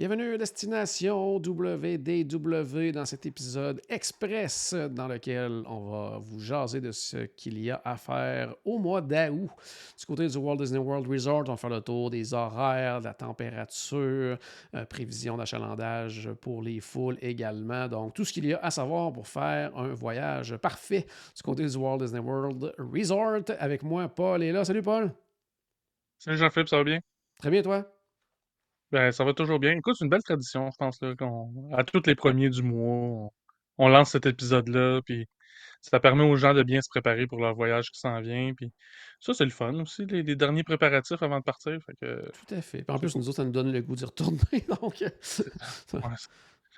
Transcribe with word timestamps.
Bienvenue 0.00 0.32
à 0.32 0.38
Destination 0.38 1.36
WDW 1.36 2.90
dans 2.90 3.04
cet 3.04 3.26
épisode 3.26 3.82
express 3.86 4.72
dans 4.72 5.06
lequel 5.06 5.62
on 5.66 5.90
va 5.90 6.18
vous 6.18 6.40
jaser 6.40 6.80
de 6.80 6.90
ce 6.90 7.26
qu'il 7.26 7.62
y 7.62 7.70
a 7.70 7.82
à 7.84 7.98
faire 7.98 8.54
au 8.64 8.78
mois 8.78 9.02
d'août. 9.02 9.50
Du 9.98 10.06
côté 10.06 10.26
du 10.26 10.38
Walt 10.38 10.56
Disney 10.56 10.78
World 10.78 11.06
Resort, 11.06 11.42
on 11.48 11.50
va 11.50 11.56
faire 11.58 11.68
le 11.68 11.82
tour 11.82 12.08
des 12.08 12.32
horaires, 12.32 13.00
de 13.00 13.04
la 13.04 13.12
température, 13.12 14.38
euh, 14.74 14.86
prévision 14.88 15.36
d'achalandage 15.36 16.30
pour 16.40 16.62
les 16.62 16.80
foules 16.80 17.18
également. 17.20 17.86
Donc, 17.86 18.14
tout 18.14 18.24
ce 18.24 18.32
qu'il 18.32 18.46
y 18.46 18.54
a 18.54 18.58
à 18.62 18.70
savoir 18.70 19.12
pour 19.12 19.28
faire 19.28 19.76
un 19.76 19.92
voyage 19.92 20.56
parfait 20.56 21.04
du 21.36 21.42
côté 21.42 21.66
du 21.66 21.76
Walt 21.76 21.98
Disney 21.98 22.20
World 22.20 22.72
Resort. 22.78 23.54
Avec 23.58 23.82
moi, 23.82 24.08
Paul 24.08 24.42
est 24.42 24.52
là. 24.52 24.64
Salut, 24.64 24.80
Paul. 24.80 25.12
Salut 26.18 26.38
Jean-Philippe, 26.38 26.70
ça 26.70 26.78
va 26.78 26.84
bien? 26.84 27.00
Très 27.38 27.50
bien, 27.50 27.60
toi? 27.60 27.99
Ben, 28.92 29.12
ça 29.12 29.24
va 29.24 29.34
toujours 29.34 29.60
bien. 29.60 29.72
Écoute, 29.76 29.96
c'est 29.98 30.04
une 30.04 30.10
belle 30.10 30.22
tradition, 30.22 30.68
je 30.70 30.76
pense, 30.76 31.00
là, 31.00 31.14
qu'on, 31.14 31.72
à 31.76 31.84
tous 31.84 32.02
les 32.06 32.14
premiers 32.16 32.50
du 32.50 32.62
mois, 32.62 32.96
on, 32.96 33.30
on 33.78 33.88
lance 33.88 34.10
cet 34.10 34.26
épisode-là, 34.26 35.00
puis 35.04 35.28
ça 35.80 36.00
permet 36.00 36.24
aux 36.24 36.36
gens 36.36 36.54
de 36.54 36.62
bien 36.62 36.80
se 36.82 36.88
préparer 36.88 37.26
pour 37.26 37.40
leur 37.40 37.54
voyage 37.54 37.90
qui 37.90 38.00
s'en 38.00 38.20
vient, 38.20 38.52
puis 38.54 38.72
ça, 39.20 39.32
c'est 39.32 39.44
le 39.44 39.50
fun 39.50 39.74
aussi, 39.74 40.06
les, 40.06 40.22
les 40.22 40.36
derniers 40.36 40.64
préparatifs 40.64 41.22
avant 41.22 41.38
de 41.38 41.44
partir, 41.44 41.78
fait 41.86 41.94
que 42.00 42.30
Tout 42.32 42.54
à 42.54 42.62
fait. 42.62 42.82
Puis 42.82 42.94
en 42.94 42.98
plus, 42.98 43.14
nous 43.16 43.28
autres, 43.28 43.36
ça 43.36 43.44
nous 43.44 43.52
donne 43.52 43.72
le 43.72 43.80
goût 43.80 43.94
d'y 43.96 44.04
retourner. 44.04 44.38
Donc, 44.82 45.00
Ouais, 45.00 46.00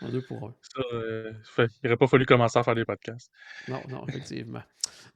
un 0.00 0.08
deux 0.08 0.22
pour 0.22 0.48
un. 0.48 0.54
ça, 0.60 0.82
euh, 0.92 1.32
fait, 1.44 1.68
il 1.82 1.88
aurait 1.88 1.96
pas 1.96 2.06
fallu 2.08 2.26
commencer 2.26 2.58
à 2.58 2.62
faire 2.62 2.74
des 2.74 2.84
podcasts. 2.84 3.30
Non, 3.68 3.82
non, 3.88 4.06
effectivement. 4.08 4.62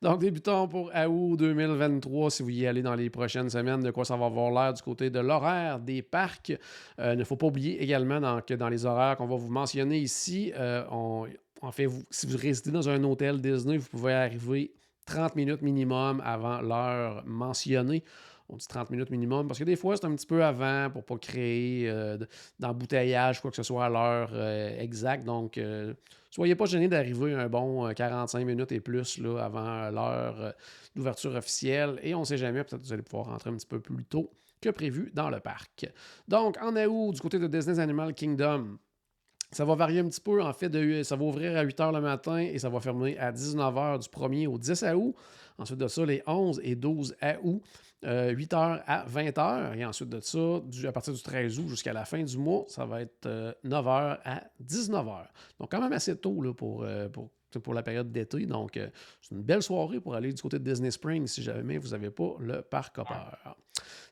Donc, 0.02 0.20
débutons 0.20 0.68
pour 0.68 0.90
août 0.94 1.36
2023. 1.38 2.30
Si 2.30 2.42
vous 2.42 2.50
y 2.50 2.66
allez 2.66 2.82
dans 2.82 2.94
les 2.94 3.08
prochaines 3.10 3.48
semaines, 3.48 3.80
de 3.80 3.90
quoi 3.90 4.04
ça 4.04 4.16
va 4.16 4.26
avoir 4.26 4.50
l'air 4.50 4.74
du 4.74 4.82
côté 4.82 5.08
de 5.10 5.18
l'horaire 5.20 5.78
des 5.80 6.02
parcs. 6.02 6.52
Euh, 7.00 7.14
Il 7.14 7.18
ne 7.18 7.24
faut 7.24 7.36
pas 7.36 7.46
oublier 7.46 7.82
également 7.82 8.20
dans- 8.20 8.40
que 8.42 8.54
dans 8.54 8.68
les 8.68 8.84
horaires 8.84 9.16
qu'on 9.16 9.26
va 9.26 9.36
vous 9.36 9.48
mentionner 9.50 9.98
ici, 9.98 10.52
euh, 10.56 10.84
en 10.88 11.72
fait, 11.72 11.88
si 12.10 12.26
vous 12.26 12.36
résidez 12.36 12.70
dans 12.70 12.88
un 12.88 13.02
hôtel 13.04 13.40
Disney, 13.40 13.78
vous 13.78 13.88
pouvez 13.88 14.12
arriver 14.12 14.72
30 15.06 15.34
minutes 15.34 15.62
minimum 15.62 16.20
avant 16.24 16.60
l'heure 16.60 17.22
mentionnée. 17.26 18.04
On 18.48 18.56
dit 18.56 18.66
30 18.66 18.90
minutes 18.90 19.10
minimum 19.10 19.48
parce 19.48 19.58
que 19.58 19.64
des 19.64 19.76
fois, 19.76 19.96
c'est 19.96 20.04
un 20.04 20.14
petit 20.14 20.26
peu 20.26 20.44
avant 20.44 20.90
pour 20.90 21.02
ne 21.02 21.06
pas 21.06 21.18
créer 21.18 21.88
euh, 21.90 22.16
d'embouteillage, 22.58 23.40
quoi 23.40 23.50
que 23.50 23.56
ce 23.56 23.62
soit 23.62 23.86
à 23.86 23.88
l'heure 23.88 24.30
euh, 24.32 24.78
exacte. 24.78 25.24
Donc, 25.24 25.58
euh, 25.58 25.94
soyez 26.30 26.54
pas 26.54 26.66
gênés 26.66 26.88
d'arriver 26.88 27.34
un 27.34 27.48
bon 27.48 27.86
euh, 27.86 27.92
45 27.92 28.44
minutes 28.44 28.72
et 28.72 28.80
plus 28.80 29.18
là, 29.18 29.38
avant 29.44 29.90
l'heure 29.90 30.40
euh, 30.40 30.52
d'ouverture 30.94 31.34
officielle. 31.34 31.98
Et 32.02 32.14
on 32.14 32.20
ne 32.20 32.24
sait 32.24 32.36
jamais, 32.36 32.62
peut-être 32.62 32.80
que 32.82 32.86
vous 32.86 32.92
allez 32.92 33.02
pouvoir 33.02 33.26
rentrer 33.26 33.50
un 33.50 33.56
petit 33.56 33.66
peu 33.66 33.80
plus 33.80 34.04
tôt 34.04 34.30
que 34.60 34.68
prévu 34.70 35.10
dans 35.14 35.28
le 35.30 35.40
parc. 35.40 35.90
Donc, 36.28 36.56
en 36.62 36.76
août, 36.76 37.14
du 37.14 37.20
côté 37.20 37.38
de 37.38 37.46
Disney's 37.46 37.78
Animal 37.78 38.14
Kingdom, 38.14 38.78
ça 39.56 39.64
va 39.64 39.74
varier 39.74 40.00
un 40.00 40.08
petit 40.08 40.20
peu. 40.20 40.42
En 40.42 40.52
fait, 40.52 40.68
de- 40.68 41.02
ça 41.02 41.16
va 41.16 41.24
ouvrir 41.24 41.56
à 41.56 41.62
8 41.62 41.78
h 41.78 41.92
le 41.94 42.00
matin 42.00 42.38
et 42.38 42.58
ça 42.58 42.68
va 42.68 42.78
fermer 42.80 43.16
à 43.18 43.32
19 43.32 43.74
h 43.74 43.98
du 44.02 44.08
1er 44.08 44.46
au 44.46 44.58
10 44.58 44.84
août. 44.94 45.14
Ensuite 45.58 45.78
de 45.78 45.88
ça, 45.88 46.04
les 46.04 46.22
11 46.26 46.60
et 46.62 46.76
12 46.76 47.16
août, 47.42 47.62
euh, 48.04 48.28
8 48.30 48.52
h 48.52 48.82
à 48.86 49.04
20 49.06 49.30
h. 49.30 49.78
Et 49.78 49.84
ensuite 49.86 50.10
de 50.10 50.20
ça, 50.20 50.38
à 50.86 50.92
partir 50.92 51.14
du 51.14 51.22
13 51.22 51.58
août 51.58 51.68
jusqu'à 51.68 51.94
la 51.94 52.04
fin 52.04 52.22
du 52.22 52.36
mois, 52.36 52.64
ça 52.68 52.84
va 52.84 53.00
être 53.00 53.24
euh, 53.24 53.52
9 53.64 53.86
h 53.86 54.18
à 54.24 54.42
19 54.60 55.06
h. 55.06 55.24
Donc, 55.58 55.70
quand 55.70 55.80
même 55.80 55.92
assez 55.94 56.14
tôt 56.16 56.34
pour, 56.54 56.82
euh, 56.82 57.08
pour, 57.08 57.30
pour 57.62 57.74
la 57.74 57.82
période 57.82 58.12
d'été. 58.12 58.46
Donc, 58.46 58.76
euh, 58.76 58.88
c'est 59.20 59.34
une 59.34 59.42
belle 59.42 59.62
soirée 59.62 60.00
pour 60.00 60.14
aller 60.14 60.32
du 60.32 60.40
côté 60.40 60.58
de 60.58 60.64
Disney 60.64 60.90
Springs 60.90 61.26
si 61.26 61.42
jamais 61.42 61.78
vous 61.78 61.88
n'avez 61.88 62.10
pas 62.10 62.36
le 62.40 62.62
parc 62.62 62.98
Hopper. 62.98 63.14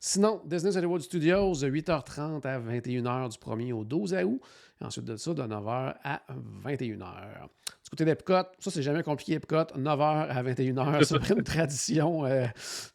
Sinon, 0.01 0.43
Disney's 0.45 0.77
Hollywood 0.77 1.01
Studios, 1.01 1.55
de 1.55 1.69
8h30 1.69 2.47
à 2.47 2.61
21h 2.61 3.31
du 3.31 3.39
1er 3.39 3.73
au 3.73 3.85
12 3.85 4.15
août. 4.25 4.41
Et 4.81 4.85
ensuite 4.85 5.05
de 5.05 5.17
ça, 5.17 5.35
de 5.35 5.43
9h 5.43 5.94
à 6.03 6.23
21h. 6.65 7.49
Du 7.94 7.99
côté 7.99 8.06
d'Epcot, 8.06 8.49
ça, 8.59 8.72
c'est 8.72 8.82
jamais 8.82 9.05
compliqué, 9.05 9.34
Epcot. 9.34 9.66
9h 9.78 10.28
à 10.28 10.43
21h, 10.43 11.05
C'est 11.05 11.31
une 11.32 11.44
tradition 11.44 12.25
euh, 12.27 12.44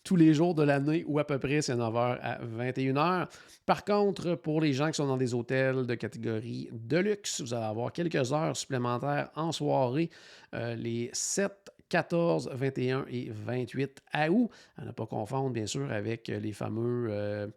tous 0.03 0.17
les 0.17 0.33
jours 0.33 0.53
de 0.53 0.63
l'année, 0.63 1.05
ou 1.07 1.19
à 1.19 1.23
peu 1.25 1.39
près, 1.39 1.61
c'est 1.61 1.73
9h 1.73 2.17
à 2.21 2.39
21h. 2.43 3.29
Par 3.65 3.85
contre, 3.85 4.35
pour 4.35 4.59
les 4.59 4.73
gens 4.73 4.87
qui 4.87 4.95
sont 4.95 5.07
dans 5.07 5.15
des 5.15 5.33
hôtels 5.33 5.85
de 5.85 5.95
catégorie 5.95 6.67
de 6.73 6.97
luxe, 6.97 7.39
vous 7.39 7.53
allez 7.53 7.63
avoir 7.67 7.93
quelques 7.93 8.33
heures 8.33 8.57
supplémentaires 8.57 9.29
en 9.37 9.53
soirée, 9.53 10.09
euh, 10.53 10.75
les 10.75 11.09
7, 11.13 11.49
14, 11.87 12.49
21 12.51 13.05
et 13.09 13.29
28 13.31 14.01
août. 14.31 14.51
À 14.75 14.83
ne 14.83 14.91
pas 14.91 15.05
confondre, 15.05 15.51
bien 15.51 15.65
sûr, 15.65 15.89
avec 15.89 16.27
les 16.27 16.51
fameux. 16.51 17.07
euh, 17.09 17.47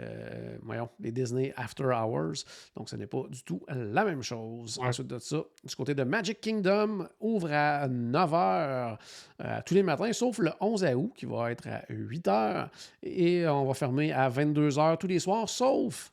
euh, 0.00 0.56
voyons, 0.62 0.88
les 1.00 1.12
Disney 1.12 1.52
After 1.56 1.84
Hours. 1.84 2.44
Donc, 2.76 2.88
ce 2.88 2.96
n'est 2.96 3.06
pas 3.06 3.22
du 3.30 3.42
tout 3.42 3.60
la 3.68 4.04
même 4.04 4.22
chose. 4.22 4.78
Ensuite 4.82 5.06
de 5.06 5.18
ça, 5.18 5.42
du 5.64 5.74
côté 5.76 5.94
de 5.94 6.04
Magic 6.04 6.40
Kingdom, 6.40 7.06
ouvre 7.20 7.50
à 7.52 7.88
9h 7.88 8.96
tous 9.64 9.74
les 9.74 9.82
matins, 9.82 10.12
sauf 10.12 10.38
le 10.38 10.50
11 10.60 10.84
août, 10.96 11.12
qui 11.16 11.26
va 11.26 11.50
être 11.52 11.66
à 11.68 11.82
8h. 11.90 12.68
Et 13.02 13.46
on 13.48 13.64
va 13.66 13.74
fermer 13.74 14.12
à 14.12 14.28
22h 14.28 14.98
tous 14.98 15.06
les 15.06 15.18
soirs, 15.18 15.48
sauf 15.48 16.12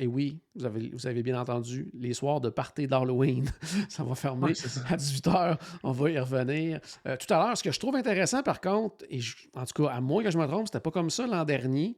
et 0.00 0.06
oui, 0.06 0.38
vous 0.54 0.64
avez, 0.64 0.90
vous 0.90 1.06
avez 1.08 1.22
bien 1.24 1.40
entendu, 1.40 1.90
les 1.94 2.12
soirs 2.12 2.40
de 2.40 2.50
party 2.50 2.86
d'Halloween, 2.86 3.50
ça 3.88 4.04
va 4.04 4.14
fermer 4.14 4.52
à 4.90 4.96
18h. 4.96 5.58
On 5.82 5.90
va 5.90 6.10
y 6.10 6.18
revenir. 6.20 6.78
Euh, 7.06 7.16
tout 7.16 7.32
à 7.34 7.38
l'heure, 7.38 7.56
ce 7.58 7.64
que 7.64 7.72
je 7.72 7.80
trouve 7.80 7.96
intéressant, 7.96 8.42
par 8.44 8.60
contre, 8.60 9.04
et 9.10 9.18
je- 9.18 9.34
en 9.54 9.64
tout 9.64 9.82
cas, 9.82 9.90
à 9.90 10.00
moins 10.00 10.22
que 10.22 10.30
je 10.30 10.38
me 10.38 10.46
trompe, 10.46 10.68
c'était 10.68 10.78
pas 10.78 10.92
comme 10.92 11.10
ça 11.10 11.26
l'an 11.26 11.44
dernier. 11.44 11.96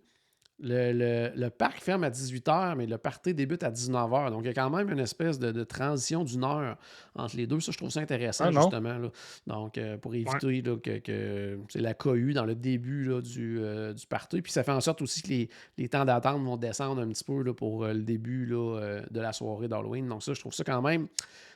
Le, 0.62 0.92
le- 0.92 1.32
le 1.40 1.48
parc 1.50 1.80
ferme 1.80 2.04
à 2.04 2.10
18h, 2.10 2.76
mais 2.76 2.86
le 2.86 2.98
party 2.98 3.32
débute 3.32 3.62
à 3.62 3.70
19h. 3.70 4.30
Donc, 4.30 4.42
il 4.44 4.46
y 4.46 4.50
a 4.50 4.52
quand 4.54 4.68
même 4.68 4.90
une 4.90 4.98
espèce 4.98 5.38
de, 5.38 5.52
de 5.52 5.64
transition 5.64 6.22
d'une 6.22 6.44
heure 6.44 6.76
entre 7.14 7.36
les 7.36 7.46
deux. 7.46 7.60
Ça, 7.60 7.72
je 7.72 7.78
trouve 7.78 7.88
ça 7.90 8.00
intéressant, 8.00 8.44
Ah 8.48 8.50
justement. 8.60 8.98
là. 8.98 9.08
Donc, 9.46 9.78
euh, 9.78 9.96
pour 9.96 10.14
éviter 10.14 10.60
là, 10.62 10.76
que, 10.76 10.98
que 10.98 11.58
c'est 11.68 11.80
la 11.80 11.94
cohue 11.94 12.34
dans 12.34 12.44
le 12.44 12.54
début 12.54 13.04
là, 13.04 13.22
du, 13.22 13.58
euh, 13.60 13.94
du 13.94 14.06
party. 14.06 14.42
Puis, 14.42 14.52
ça 14.52 14.62
fait 14.62 14.72
en 14.72 14.80
sorte 14.82 15.00
aussi 15.02 15.22
que 15.22 15.28
les, 15.28 15.48
les 15.78 15.88
temps 15.88 16.04
d'attente 16.04 16.42
vont 16.44 16.56
descendre 16.58 17.00
un 17.00 17.08
petit 17.08 17.24
peu 17.24 17.54
pour 17.54 17.84
euh, 17.84 17.92
le 17.94 18.02
début 18.02 18.44
là, 18.44 18.78
euh, 18.80 19.02
de 19.10 19.20
la 19.20 19.32
soirée 19.32 19.68
d'Halloween. 19.68 20.06
Donc, 20.08 20.22
ça, 20.22 20.34
je 20.34 20.40
trouve 20.40 20.52
ça 20.52 20.62
quand 20.64 20.82
même 20.82 21.08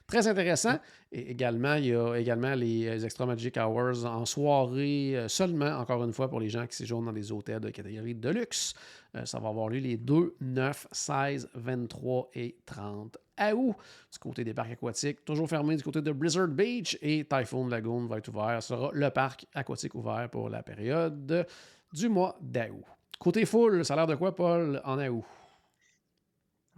très 0.06 0.28
intéressant. 0.28 0.78
Et 1.12 1.30
également, 1.30 1.74
il 1.74 1.86
y 1.86 1.94
a 1.94 2.14
également 2.16 2.54
les 2.54 2.86
euh, 2.86 3.04
Extra 3.04 3.26
Magic 3.26 3.56
Hours 3.56 4.04
en 4.04 4.24
soirée 4.24 5.16
euh, 5.16 5.28
seulement, 5.28 5.78
encore 5.78 6.02
une 6.04 6.12
fois, 6.12 6.28
pour 6.28 6.40
les 6.40 6.48
gens 6.48 6.66
qui 6.66 6.76
séjournent 6.76 7.06
dans 7.06 7.12
des 7.12 7.32
hôtels 7.32 7.60
de 7.60 7.70
catégorie 7.70 8.14
de 8.14 8.28
luxe. 8.30 8.74
Euh, 9.14 9.24
ça 9.24 9.38
va 9.38 9.48
avoir 9.48 9.68
lieu 9.68 9.78
les 9.78 9.96
2, 9.96 10.36
9, 10.40 10.88
16, 10.90 11.50
23 11.54 12.30
et 12.34 12.56
30 12.66 13.16
août. 13.54 13.76
Du 14.12 14.18
côté 14.18 14.44
des 14.44 14.54
parcs 14.54 14.72
aquatiques, 14.72 15.24
toujours 15.24 15.48
fermé 15.48 15.76
du 15.76 15.82
côté 15.82 16.02
de 16.02 16.12
Blizzard 16.12 16.48
Beach 16.48 16.98
et 17.00 17.24
Typhoon 17.24 17.68
Lagoon 17.68 18.06
va 18.06 18.18
être 18.18 18.28
ouvert. 18.28 18.62
Ce 18.62 18.68
sera 18.68 18.90
le 18.92 19.10
parc 19.10 19.46
aquatique 19.54 19.94
ouvert 19.94 20.28
pour 20.30 20.48
la 20.50 20.62
période 20.62 21.46
du 21.92 22.08
mois 22.08 22.36
d'août. 22.40 22.84
Côté 23.18 23.46
full, 23.46 23.84
ça 23.84 23.94
a 23.94 23.98
l'air 23.98 24.06
de 24.08 24.16
quoi, 24.16 24.34
Paul, 24.34 24.80
en 24.84 24.98
août? 25.08 25.24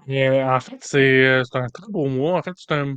Et, 0.06 0.28
en 0.28 0.60
fait, 0.60 0.78
c'est 0.80 1.42
c'est 1.44 1.58
un 1.58 1.68
très 1.68 1.90
beau 1.90 2.06
mois. 2.06 2.38
En 2.38 2.42
fait, 2.42 2.52
c'est 2.56 2.72
un, 2.72 2.94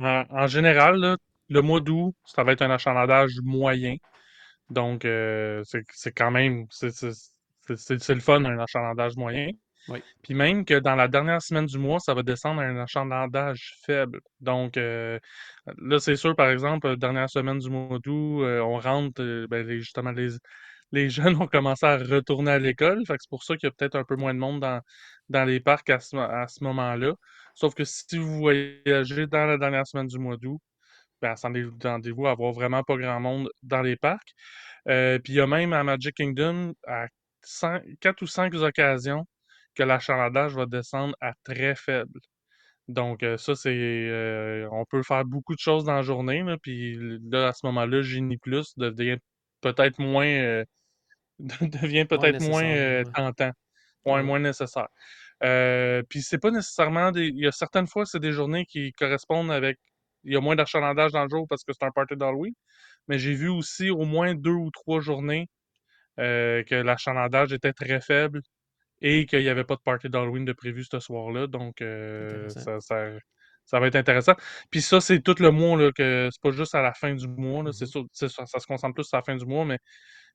en, 0.00 0.24
en 0.30 0.46
général, 0.46 0.96
là, 0.98 1.16
le 1.48 1.62
mois 1.62 1.80
d'août, 1.80 2.14
ça 2.24 2.44
va 2.44 2.52
être 2.52 2.62
un 2.62 2.70
achalandage 2.70 3.32
moyen. 3.42 3.96
Donc, 4.70 5.04
euh, 5.04 5.62
c'est 5.64 6.12
quand 6.12 6.30
même, 6.30 6.66
c'est 6.70 6.90
le 8.14 8.20
fun, 8.20 8.44
un 8.44 8.58
achalandage 8.58 9.16
moyen. 9.16 9.50
Oui. 9.88 10.02
Puis 10.22 10.34
même 10.34 10.64
que 10.64 10.74
dans 10.78 10.94
la 10.96 11.08
dernière 11.08 11.42
semaine 11.42 11.66
du 11.66 11.78
mois, 11.78 12.00
ça 12.00 12.14
va 12.14 12.22
descendre 12.22 12.60
à 12.62 12.64
un 12.64 12.78
achalandage 12.78 13.76
faible. 13.84 14.20
Donc, 14.40 14.76
euh, 14.76 15.18
là, 15.78 15.98
c'est 16.00 16.16
sûr, 16.16 16.36
par 16.36 16.50
exemple, 16.50 16.96
dernière 16.96 17.30
semaine 17.30 17.58
du 17.58 17.70
mois 17.70 17.98
d'août, 17.98 18.42
euh, 18.42 18.60
on 18.62 18.78
rentre, 18.78 19.22
ben, 19.48 19.66
les- 19.66 19.80
justement, 19.80 20.12
les, 20.12 20.28
les 20.92 21.08
jeunes 21.10 21.36
ont 21.36 21.46
commencé 21.46 21.86
à 21.86 21.96
retourner 21.98 22.52
à 22.52 22.58
l'école. 22.58 23.02
C'est 23.06 23.16
pour 23.30 23.42
ça 23.44 23.56
qu'il 23.56 23.66
y 23.68 23.70
a 23.70 23.72
peut-être 23.72 23.96
un 23.96 24.04
peu 24.04 24.16
moins 24.16 24.34
de 24.34 24.38
monde 24.38 24.60
dans, 24.60 24.80
dans 25.28 25.44
les 25.44 25.60
parcs 25.60 25.90
à 25.90 26.00
ce, 26.00 26.16
à 26.16 26.46
ce 26.48 26.62
moment-là. 26.64 27.14
Sauf 27.54 27.74
que 27.74 27.84
si 27.84 28.18
vous 28.18 28.38
voyagez 28.38 29.26
dans 29.26 29.46
la 29.46 29.58
dernière 29.58 29.86
semaine 29.86 30.06
du 30.06 30.18
mois 30.18 30.36
d'août, 30.36 30.60
ben, 31.22 31.32
attendez-vous 31.32 32.26
à 32.26 32.32
avoir 32.32 32.52
vraiment 32.52 32.82
pas 32.82 32.96
grand 32.96 33.20
monde 33.20 33.50
dans 33.62 33.82
les 33.82 33.96
parcs. 33.96 34.32
Euh, 34.88 35.18
puis 35.18 35.34
il 35.34 35.36
y 35.36 35.40
a 35.40 35.46
même 35.46 35.72
à 35.72 35.84
Magic 35.84 36.14
Kingdom, 36.16 36.74
à 36.86 37.06
cinq- 37.42 37.84
quatre 38.00 38.22
ou 38.22 38.26
cinq 38.26 38.54
occasions, 38.54 39.26
que 39.74 39.82
l'achalandage 39.84 40.54
va 40.54 40.66
descendre 40.66 41.14
à 41.20 41.32
très 41.44 41.74
faible. 41.76 42.20
Donc 42.88 43.22
euh, 43.22 43.36
ça, 43.38 43.54
c'est... 43.54 43.70
euh, 43.74 44.68
on 44.72 44.84
peut 44.86 45.02
faire 45.02 45.24
beaucoup 45.24 45.54
de 45.54 45.60
choses 45.60 45.84
dans 45.84 45.94
la 45.94 46.02
journée, 46.02 46.44
puis 46.62 46.96
là, 47.30 47.48
à 47.48 47.52
ce 47.52 47.66
moment-là, 47.66 48.02
Genie 48.02 48.38
Plus 48.38 48.74
devient 48.78 49.18
peut-être 49.60 49.98
moins... 50.00 50.64
devient 51.38 52.04
peut-être 52.06 52.40
moins 52.40 53.04
tentant, 53.14 53.50
moins, 54.06 54.20
Ouais. 54.20 54.22
moins 54.22 54.38
nécessaire. 54.40 54.88
Euh, 55.44 56.02
puis 56.08 56.22
c'est 56.22 56.38
pas 56.38 56.50
nécessairement 56.50 57.10
des. 57.12 57.26
Il 57.26 57.38
y 57.38 57.46
a 57.46 57.52
certaines 57.52 57.86
fois, 57.86 58.06
c'est 58.06 58.20
des 58.20 58.32
journées 58.32 58.66
qui 58.66 58.92
correspondent 58.92 59.50
avec. 59.50 59.78
Il 60.24 60.32
y 60.32 60.36
a 60.36 60.40
moins 60.40 60.56
d'achalandage 60.56 61.12
dans 61.12 61.24
le 61.24 61.28
jour 61.28 61.46
parce 61.48 61.64
que 61.64 61.72
c'est 61.72 61.84
un 61.84 61.90
party 61.90 62.16
d'Halloween. 62.16 62.54
Mais 63.08 63.18
j'ai 63.18 63.34
vu 63.34 63.48
aussi 63.48 63.90
au 63.90 64.04
moins 64.04 64.34
deux 64.34 64.50
ou 64.52 64.70
trois 64.70 65.00
journées 65.00 65.48
euh, 66.20 66.62
que 66.64 66.76
l'achalandage 66.76 67.52
était 67.52 67.72
très 67.72 68.00
faible 68.00 68.42
et 69.00 69.26
qu'il 69.26 69.40
n'y 69.40 69.48
avait 69.48 69.64
pas 69.64 69.76
de 69.76 69.80
party 69.84 70.08
d'Halloween 70.08 70.44
de 70.44 70.52
prévu 70.52 70.84
ce 70.84 71.00
soir-là. 71.00 71.48
Donc, 71.48 71.76
ça, 72.48 72.78
ça, 72.80 73.80
va 73.80 73.86
être 73.88 73.96
intéressant. 73.96 74.34
Puis 74.70 74.82
ça, 74.82 75.00
c'est 75.00 75.20
tout 75.20 75.34
le 75.40 75.50
mois, 75.50 75.76
là, 75.76 75.90
que 75.92 76.28
c'est 76.32 76.42
pas 76.42 76.52
juste 76.52 76.74
à 76.76 76.82
la 76.82 76.94
fin 76.94 77.14
du 77.14 77.26
mois. 77.26 77.64
C'est 77.72 77.86
mm-hmm. 77.86 78.28
ça, 78.28 78.46
ça 78.46 78.60
se 78.60 78.66
concentre 78.66 78.94
plus 78.94 79.08
à 79.12 79.18
la 79.18 79.22
fin 79.24 79.36
du 79.36 79.46
mois, 79.46 79.64
mais 79.64 79.78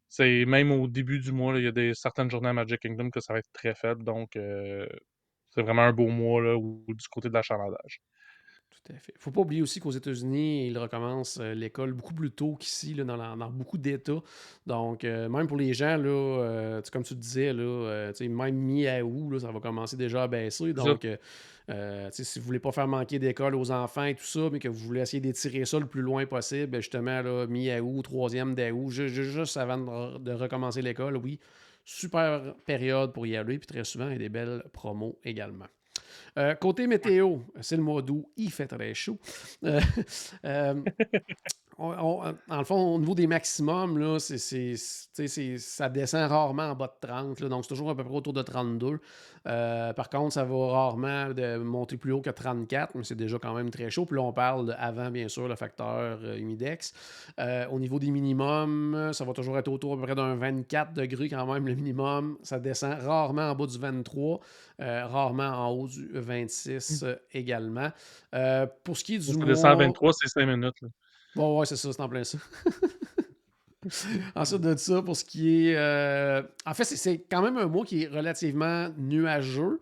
c'est 0.10 0.46
même 0.46 0.72
au 0.72 0.88
début 0.88 1.20
du 1.20 1.32
mois, 1.32 1.58
il 1.58 1.66
y 1.66 1.68
a 1.68 1.72
des, 1.72 1.94
certaines 1.94 2.30
journées 2.30 2.50
à 2.50 2.54
Magic 2.54 2.80
Kingdom 2.80 3.10
que 3.10 3.20
ça 3.20 3.34
va 3.34 3.40
être 3.40 3.52
très 3.54 3.76
faible. 3.76 4.04
Donc, 4.04 4.30
c'est 4.34 5.62
vraiment 5.62 5.84
un 5.84 5.94
beau 5.94 6.08
mois 6.08 6.42
là, 6.42 6.56
du 6.58 7.08
côté 7.10 7.30
de 7.30 7.34
l'achalandage. 7.34 8.02
Tout 8.70 8.94
à 8.94 8.98
fait. 8.98 9.14
faut 9.18 9.32
pas 9.32 9.42
oublier 9.42 9.62
aussi 9.62 9.80
qu'aux 9.80 9.92
États-Unis, 9.92 10.68
ils 10.68 10.78
recommencent 10.78 11.40
euh, 11.40 11.54
l'école 11.54 11.94
beaucoup 11.94 12.14
plus 12.14 12.32
tôt 12.32 12.56
qu'ici, 12.56 12.94
dans, 12.94 13.36
dans, 13.36 13.50
beaucoup 13.50 13.78
d'États. 13.78 14.22
Donc, 14.66 15.04
euh, 15.04 15.30
même 15.30 15.48
pour 15.48 15.58
les 15.58 15.74
gens, 15.74 15.98
là, 15.98 16.10
euh, 16.10 16.82
comme 16.92 17.04
tu 17.04 17.16
disais, 17.16 17.54
là, 17.54 18.12
même 18.22 18.56
mi-août, 18.56 19.40
ça 19.40 19.52
va 19.52 19.60
commencer 19.60 19.98
déjà 19.98 20.24
à 20.24 20.28
baisser. 20.28 20.74
Donc, 20.74 21.08
si 22.12 22.40
vous 22.40 22.46
voulez 22.46 22.60
pas 22.60 22.72
faire 22.72 22.88
manquer 22.88 23.20
d'école 23.20 23.56
aux 23.56 23.72
enfants 23.72 24.06
et 24.06 24.16
tout 24.16 24.26
ça, 24.26 24.50
mais 24.52 24.60
que 24.60 24.68
vous 24.68 24.80
voulez 24.86 25.02
essayer 25.02 25.20
d'étirer 25.20 25.66
ça 25.66 25.80
le 25.80 25.86
plus 25.86 26.02
loin 26.02 26.26
possible, 26.26 26.68
ben, 26.68 26.82
justement, 26.82 27.22
mi-août, 27.48 28.04
troisième 28.04 28.56
d'août, 28.56 28.90
juste 28.90 29.58
avant 29.58 29.78
de, 30.20 30.32
recommencer 30.32 30.82
l'école, 30.82 31.18
oui, 31.18 31.40
super 31.86 32.56
période 32.66 33.14
pour 33.14 33.26
y 33.26 33.36
aller. 33.36 33.58
Puis 33.58 33.68
très 33.68 33.84
souvent, 33.84 34.08
il 34.08 34.14
y 34.14 34.16
a 34.16 34.20
des 34.20 34.30
belles 34.30 34.64
promos 34.72 35.18
également. 35.24 35.66
Euh, 36.38 36.54
côté 36.56 36.86
météo, 36.88 37.38
c'est 37.62 37.78
le 37.78 37.84
mois 37.84 38.02
d'août, 38.02 38.26
il 38.38 38.52
fait 38.52 38.68
très 38.68 38.94
chaud. 38.94 39.18
Euh, 39.64 39.82
euh, 40.46 40.76
en 41.78 42.58
le 42.58 42.64
fond, 42.64 42.96
au 42.96 43.00
niveau 43.00 43.16
des 43.16 43.28
maximums, 43.28 43.98
là, 43.98 44.18
ça 44.20 45.90
descend 45.90 46.30
rarement 46.30 46.72
en 46.72 46.76
bas 46.76 46.88
de 46.88 47.08
30. 47.08 47.44
donc, 47.44 47.64
c'est 47.64 47.70
toujours 47.70 47.90
à 47.90 47.96
peu 47.96 48.04
près 48.04 48.16
autour 48.16 48.34
de 48.34 48.42
32. 48.42 49.00
par 49.44 50.10
contre, 50.10 50.34
ça 50.34 50.44
va 50.44 50.68
rarement 50.68 51.30
de 51.34 51.58
monter 51.58 51.98
plus 51.98 52.12
haut 52.12 52.22
que 52.22 52.30
34, 52.30 52.96
mais 52.96 53.04
c'est 53.04 53.16
déjà 53.16 53.38
quand 53.40 53.54
même 53.54 53.70
très 53.70 53.90
chaud. 53.90 54.06
Puis 54.06 54.16
là, 54.16 54.24
on 54.24 54.34
parle 54.34 54.76
avant, 54.80 55.12
bien 55.12 55.28
sûr, 55.28 55.48
le 55.48 55.56
facteur 55.56 56.20
humidex. 56.24 56.94
au 57.72 57.80
niveau 57.80 58.00
des 58.00 58.12
minimums, 58.12 59.12
ça 59.14 59.24
va 59.24 59.34
toujours 59.34 59.58
être 59.58 59.68
autour 59.68 59.94
à 59.94 59.96
peu 59.98 60.04
près 60.04 60.16
d'un 60.16 60.36
24 60.36 60.94
degrés 60.94 61.30
quand 61.30 61.52
même, 61.52 61.68
le 61.68 61.76
minimum. 61.76 62.38
Ça 62.44 62.60
descend 62.60 62.94
rarement 63.00 63.52
en 63.52 63.56
bas 63.56 63.68
du 63.68 63.78
23. 63.78 64.40
Euh, 64.80 65.08
rarement 65.08 65.48
en 65.48 65.72
haut 65.72 65.88
du 65.88 66.08
26 66.14 67.04
euh, 67.04 67.16
également. 67.34 67.90
Euh, 68.36 68.68
pour 68.84 68.96
ce 68.96 69.04
qui 69.04 69.16
est 69.16 69.18
du. 69.18 69.26
Ça 69.26 69.34
descend 69.34 69.72
à 69.72 69.76
23, 69.76 70.14
c'est 70.14 70.28
5 70.28 70.46
minutes. 70.46 70.82
Bon, 71.38 71.60
ouais, 71.60 71.68
c'est 71.68 71.76
ça, 71.76 71.94
c'est 71.94 72.02
en 72.02 72.10
plein 72.10 72.24
ça. 72.24 72.40
Ensuite 74.36 74.62
de 74.62 74.76
ça, 74.76 75.04
pour 75.04 75.16
ce 75.16 75.24
qui 75.24 75.70
est. 75.70 75.78
En 76.66 76.74
fait, 76.74 76.84
c'est 76.84 77.20
quand 77.30 77.44
même 77.44 77.58
un 77.58 77.68
mois 77.68 77.86
qui 77.86 78.04
est 78.04 78.08
relativement 78.08 78.90
nuageux. 78.98 79.80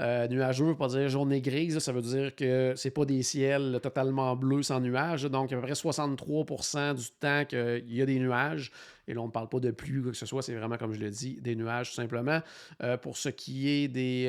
Euh, 0.00 0.28
nuageux 0.28 0.64
ne 0.64 0.70
veut 0.70 0.76
pas 0.76 0.88
dire 0.88 1.08
journée 1.08 1.40
grise, 1.40 1.78
ça 1.78 1.90
veut 1.92 2.02
dire 2.02 2.36
que 2.36 2.74
c'est 2.76 2.90
pas 2.90 3.04
des 3.04 3.22
ciels 3.22 3.80
totalement 3.82 4.36
bleus 4.36 4.62
sans 4.62 4.80
nuages. 4.80 5.24
Donc, 5.24 5.50
à 5.50 5.56
peu 5.56 5.62
près 5.62 5.72
63% 5.72 6.94
du 6.94 7.10
temps 7.18 7.44
qu'il 7.46 7.92
y 7.92 8.02
a 8.02 8.06
des 8.06 8.18
nuages. 8.18 8.70
Et 9.08 9.14
là, 9.14 9.22
on 9.22 9.26
ne 9.26 9.32
parle 9.32 9.48
pas 9.48 9.60
de 9.60 9.70
pluie 9.70 9.98
ou 9.98 10.02
quoi 10.02 10.12
que 10.12 10.18
ce 10.18 10.26
soit, 10.26 10.42
c'est 10.42 10.54
vraiment, 10.54 10.76
comme 10.76 10.92
je 10.92 11.00
l'ai 11.00 11.10
dit, 11.10 11.40
des 11.40 11.56
nuages 11.56 11.88
tout 11.88 11.96
simplement. 11.96 12.40
Euh, 12.82 12.98
pour 12.98 13.16
ce 13.16 13.30
qui 13.30 13.68
est 13.68 13.88
des. 13.88 14.28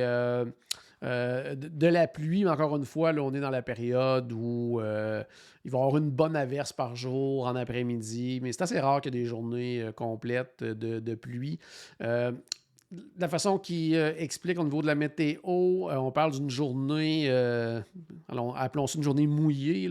Euh, 1.04 1.56
de, 1.56 1.88
la 1.88 2.08
pluie, 2.08 2.44
mais 2.44 2.50
encore 2.50 2.76
une 2.76 2.86
fois, 2.86 3.14
là, 3.14 3.22
on 3.24 3.34
est 3.34 3.40
dans 3.40 3.50
la 3.50 3.62
période 3.62 4.32
où 4.34 4.82
il 4.82 5.72
va 5.72 5.78
y 5.78 5.82
avoir 5.82 5.98
une 5.98 6.10
bonne 6.10 6.36
averse 6.36 6.74
par 6.74 6.96
jour 6.96 7.48
en 7.48 7.56
après-midi, 7.56 8.40
mais 8.42 8.52
c'est 8.52 8.64
assez 8.64 8.80
rare 8.80 9.02
qu'il 9.02 9.16
y 9.16 9.18
ait 9.18 9.22
des 9.22 9.28
journées 9.28 9.90
complètes 9.96 10.64
de, 10.64 11.00
de 11.00 11.16
pluie 11.16 11.60
la 13.20 13.28
façon 13.28 13.60
qu'il 13.60 13.96
euh, 13.96 14.14
explique 14.18 14.58
au 14.60 14.64
niveau 14.64 14.82
de 14.82 14.88
la 14.88 14.96
météo, 14.96 15.40
euh, 15.46 15.96
on 15.96 16.12
parle 16.12 16.32
d'une 16.32 16.50
journée, 16.50 17.28
euh, 17.30 17.82
appelons 18.56 18.88
ça 18.88 18.98
une 18.98 19.04
journée 19.04 19.28
mouillée, 19.28 19.90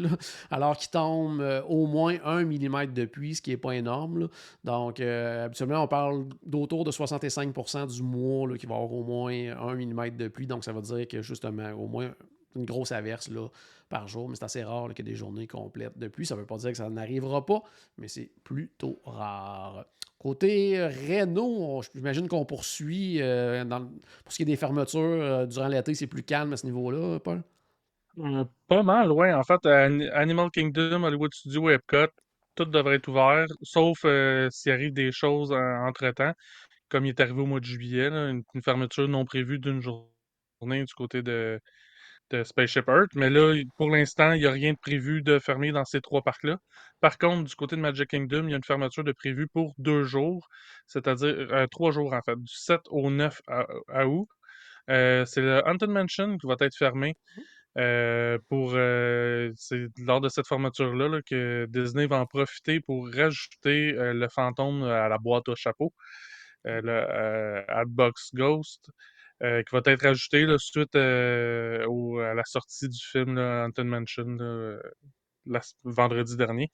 alors 0.50 0.76
qu'il 0.76 0.90
tombe 0.90 1.40
au 1.68 1.86
moins 1.86 2.16
un 2.24 2.44
millimètre 2.44 2.92
de 2.92 3.04
pluie, 3.04 3.36
ce 3.36 3.42
qui 3.42 3.50
n'est 3.50 3.56
pas 3.56 3.76
énorme. 3.76 4.28
Donc, 4.64 5.00
habituellement, 5.00 5.84
on 5.84 5.88
parle 5.88 6.26
d'autour 6.44 6.84
de 6.84 6.90
65% 6.90 7.94
du 7.94 8.02
mois 8.02 8.56
qui 8.58 8.66
va 8.66 8.74
avoir 8.74 8.92
au 8.92 9.04
moins 9.04 9.32
un 9.32 9.74
millimètre 9.74 10.16
de 10.16 10.28
pluie. 10.28 10.46
Donc, 10.46 10.64
ça 10.64 10.72
veut 10.72 10.82
dire 10.82 11.06
que 11.06 11.22
justement, 11.22 11.70
au 11.72 11.86
moins 11.86 12.10
une 12.56 12.64
grosse 12.64 12.92
averse 12.92 13.28
là, 13.28 13.48
par 13.88 14.08
jour, 14.08 14.28
mais 14.28 14.36
c'est 14.36 14.44
assez 14.44 14.64
rare 14.64 14.88
qu'il 14.94 15.06
y 15.06 15.08
ait 15.08 15.12
des 15.12 15.18
journées 15.18 15.46
complètes 15.46 15.98
de 15.98 16.08
pluie. 16.08 16.26
Ça 16.26 16.34
ne 16.34 16.40
veut 16.40 16.46
pas 16.46 16.56
dire 16.56 16.70
que 16.70 16.76
ça 16.76 16.88
n'arrivera 16.88 17.44
pas, 17.44 17.62
mais 17.96 18.08
c'est 18.08 18.30
plutôt 18.44 19.00
rare. 19.04 19.86
Côté 20.18 20.78
euh, 20.78 20.88
Renault, 20.88 21.82
j'imagine 21.94 22.26
qu'on 22.26 22.44
poursuit 22.44 23.22
euh, 23.22 23.64
pour 23.64 24.32
ce 24.32 24.36
qui 24.36 24.42
est 24.42 24.46
des 24.46 24.56
fermetures 24.56 25.00
euh, 25.00 25.46
durant 25.46 25.68
l'été, 25.68 25.94
c'est 25.94 26.08
plus 26.08 26.24
calme 26.24 26.52
à 26.52 26.56
ce 26.56 26.66
niveau-là, 26.66 27.20
Paul? 27.20 27.42
pas 28.66 28.82
mal, 28.82 29.12
oui. 29.12 29.32
En 29.32 29.44
fait, 29.44 29.64
Animal 29.64 30.50
Kingdom, 30.50 31.04
Hollywood 31.04 31.32
Studio, 31.32 31.70
Epcot, 31.70 32.08
tout 32.56 32.64
devrait 32.64 32.96
être 32.96 33.06
ouvert, 33.06 33.46
sauf 33.62 34.00
s'il 34.50 34.72
arrive 34.72 34.92
des 34.92 35.12
choses 35.12 35.52
entre-temps, 35.52 36.32
comme 36.88 37.06
il 37.06 37.10
est 37.10 37.20
arrivé 37.20 37.40
au 37.40 37.46
mois 37.46 37.60
de 37.60 37.64
juillet, 37.64 38.08
une, 38.08 38.42
fermeture 38.60 39.06
non 39.06 39.24
prévue 39.24 39.60
d'une 39.60 39.80
journée 39.80 40.84
du 40.84 40.94
côté 40.94 41.22
de, 41.22 41.60
Spaceship 42.44 42.88
Earth. 42.88 43.14
Mais 43.14 43.30
là, 43.30 43.54
pour 43.76 43.90
l'instant, 43.90 44.32
il 44.32 44.40
n'y 44.40 44.46
a 44.46 44.50
rien 44.50 44.72
de 44.72 44.78
prévu 44.78 45.22
de 45.22 45.38
fermer 45.38 45.72
dans 45.72 45.84
ces 45.84 46.00
trois 46.00 46.22
parcs-là. 46.22 46.58
Par 47.00 47.18
contre, 47.18 47.44
du 47.44 47.54
côté 47.54 47.76
de 47.76 47.80
Magic 47.80 48.08
Kingdom, 48.08 48.44
il 48.44 48.50
y 48.50 48.54
a 48.54 48.56
une 48.56 48.64
fermeture 48.64 49.04
de 49.04 49.12
prévue 49.12 49.46
pour 49.46 49.74
deux 49.78 50.02
jours, 50.04 50.48
c'est-à-dire 50.86 51.48
euh, 51.52 51.66
trois 51.68 51.92
jours 51.92 52.12
en 52.12 52.22
fait, 52.22 52.36
du 52.36 52.52
7 52.52 52.80
au 52.90 53.10
9 53.10 53.40
à, 53.46 54.06
août. 54.08 54.28
Euh, 54.90 55.24
c'est 55.26 55.42
le 55.42 55.62
Haunted 55.66 55.90
Mansion 55.90 56.38
qui 56.38 56.46
va 56.46 56.56
être 56.60 56.76
fermé. 56.76 57.16
Euh, 57.76 58.38
pour 58.48 58.72
c'est 58.72 59.86
lors 59.98 60.20
de 60.20 60.28
cette 60.28 60.48
fermeture-là 60.48 61.20
que 61.22 61.66
Disney 61.68 62.06
va 62.06 62.18
en 62.18 62.26
profiter 62.26 62.80
pour 62.80 63.08
rajouter 63.12 63.92
le 63.92 64.28
fantôme 64.28 64.82
à 64.82 65.08
la 65.08 65.18
boîte 65.18 65.48
au 65.48 65.54
chapeau, 65.54 65.92
le 66.64 67.64
Adbox 67.68 68.30
Ghost. 68.34 68.90
Euh, 69.44 69.62
qui 69.62 69.72
va 69.72 69.80
être 69.84 70.04
ajouté 70.04 70.46
là, 70.46 70.58
suite 70.58 70.96
euh, 70.96 71.86
à 72.28 72.34
la 72.34 72.44
sortie 72.44 72.88
du 72.88 72.98
film 72.98 73.36
là, 73.36 73.66
Anton 73.66 73.84
Mansion 73.84 74.36
vendredi 75.84 76.36
dernier. 76.36 76.70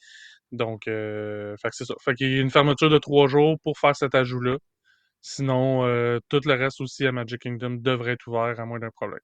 Donc, 0.51 0.89
euh, 0.89 1.57
c'est 1.73 1.85
ça. 1.85 1.95
Fait 2.01 2.15
qu'il 2.15 2.33
y 2.33 2.39
a 2.39 2.41
une 2.41 2.51
fermeture 2.51 2.89
de 2.89 2.99
trois 2.99 3.29
jours 3.29 3.59
pour 3.63 3.79
faire 3.79 3.95
cet 3.95 4.15
ajout-là. 4.15 4.57
Sinon, 5.21 5.81
tout 6.29 6.41
le 6.45 6.55
reste 6.55 6.81
aussi 6.81 7.07
à 7.07 7.13
Magic 7.13 7.43
Kingdom 7.43 7.77
devrait 7.81 8.13
être 8.13 8.27
ouvert 8.29 8.59
à 8.59 8.65
moins 8.65 8.79
d'un 8.79 8.91
problème. 8.91 9.21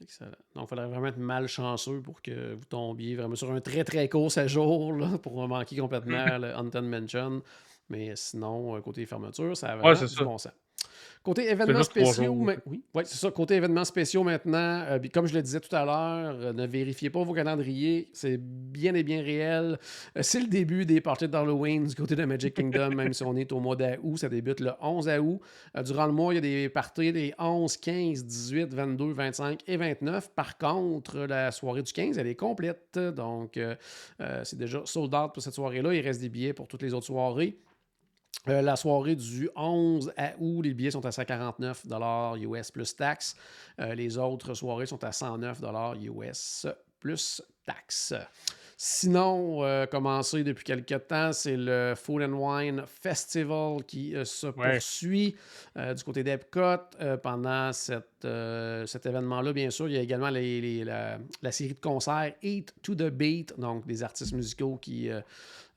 Excellent. 0.00 0.30
Donc, 0.54 0.64
il 0.64 0.68
faudrait 0.68 0.88
vraiment 0.88 1.06
être 1.06 1.18
malchanceux 1.18 2.00
pour 2.00 2.22
que 2.22 2.54
vous 2.54 2.64
tombiez 2.64 3.16
vraiment 3.16 3.36
sur 3.36 3.52
un 3.52 3.60
très 3.60 3.84
très 3.84 4.08
court 4.08 4.32
séjour 4.32 4.92
là, 4.94 5.18
pour 5.18 5.46
manquer 5.46 5.76
complètement 5.76 6.24
le 6.38 6.54
Haunted 6.54 6.84
Mansion. 6.84 7.42
Mais 7.88 8.16
sinon, 8.16 8.80
côté 8.80 9.06
fermeture, 9.06 9.56
ça 9.56 9.72
a 9.72 9.76
vraiment 9.76 10.00
ouais, 10.00 10.06
du 10.06 10.24
bon 10.24 10.38
sens. 10.38 10.52
Côté 11.22 11.48
événements 11.48 11.84
spéciaux, 11.84 12.36
oui, 12.66 12.80
c'est 13.04 13.16
ça. 13.16 13.30
Côté 13.30 13.54
événements 13.54 13.84
spéciaux 13.84 14.24
maintenant, 14.24 14.82
euh, 14.88 14.98
comme 15.14 15.26
je 15.26 15.34
le 15.34 15.42
disais 15.42 15.60
tout 15.60 15.74
à 15.74 15.84
l'heure, 15.84 16.36
euh, 16.40 16.52
ne 16.52 16.66
vérifiez 16.66 17.10
pas 17.10 17.22
vos 17.22 17.32
calendriers. 17.32 18.08
C'est 18.12 18.38
bien 18.38 18.94
et 18.94 19.04
bien 19.04 19.22
réel. 19.22 19.78
Euh, 20.16 20.22
c'est 20.22 20.40
le 20.40 20.48
début 20.48 20.84
des 20.84 21.00
parties 21.00 21.28
d'Halloween 21.28 21.86
du 21.86 21.94
côté 21.94 22.16
de 22.16 22.24
Magic 22.24 22.54
Kingdom, 22.54 22.90
même 22.96 23.12
si 23.12 23.22
on 23.22 23.36
est 23.36 23.52
au 23.52 23.60
mois 23.60 23.76
d'août. 23.76 24.16
Ça 24.16 24.28
débute 24.28 24.58
le 24.58 24.72
11 24.80 25.08
août. 25.20 25.40
durant 25.84 26.06
le 26.06 26.12
mois, 26.12 26.34
il 26.34 26.36
y 26.36 26.38
a 26.38 26.40
des 26.40 26.68
parties 26.68 27.12
des 27.12 27.32
11, 27.38 27.76
15, 27.76 28.24
18, 28.24 28.74
22, 28.74 29.12
25 29.12 29.60
et 29.68 29.76
29. 29.76 30.30
Par 30.30 30.58
contre, 30.58 31.20
la 31.20 31.52
soirée 31.52 31.82
du 31.82 31.92
15, 31.92 32.18
elle 32.18 32.26
est 32.26 32.34
complète. 32.34 32.98
Donc, 32.98 33.60
c'est 34.42 34.58
déjà 34.58 34.82
sold 34.84 35.14
out 35.14 35.32
pour 35.32 35.42
cette 35.42 35.54
soirée-là. 35.54 35.94
Il 35.94 36.00
reste 36.00 36.20
des 36.20 36.28
billets 36.28 36.52
pour 36.52 36.66
toutes 36.66 36.82
les 36.82 36.92
autres 36.94 37.06
soirées. 37.06 37.58
Euh, 38.48 38.60
la 38.60 38.74
soirée 38.74 39.14
du 39.14 39.48
11 39.54 40.12
août, 40.40 40.62
les 40.62 40.74
billets 40.74 40.90
sont 40.90 41.06
à 41.06 41.12
149 41.12 41.84
US 42.40 42.70
plus 42.72 42.96
taxes. 42.96 43.36
Euh, 43.78 43.94
les 43.94 44.18
autres 44.18 44.54
soirées 44.54 44.86
sont 44.86 45.02
à 45.04 45.12
109 45.12 45.60
US 46.02 46.66
plus 46.98 47.42
taxes. 47.64 48.14
Sinon, 48.76 49.62
euh, 49.62 49.86
commencé 49.86 50.42
depuis 50.42 50.64
quelques 50.64 51.06
temps, 51.06 51.32
c'est 51.32 51.56
le 51.56 51.94
Food 51.96 52.22
and 52.22 52.32
Wine 52.32 52.82
Festival 52.86 53.84
qui 53.84 54.12
se 54.24 54.48
poursuit 54.48 55.36
du 55.76 56.02
côté 56.02 56.24
d'Epcot 56.24 56.96
pendant 57.22 57.72
cet 57.72 59.06
événement-là. 59.06 59.52
Bien 59.52 59.70
sûr, 59.70 59.86
il 59.86 59.94
y 59.94 59.98
a 59.98 60.00
également 60.00 60.30
la, 60.30 61.18
la, 61.42 61.52
série 61.52 61.74
de 61.74 61.80
concerts 61.80 62.34
Eat 62.42 62.74
to 62.82 62.96
the 62.96 63.08
Beat, 63.08 63.54
donc 63.56 63.86
des 63.86 64.02
artistes 64.02 64.32
musicaux 64.32 64.78
qui 64.82 65.08
euh, 65.10 65.20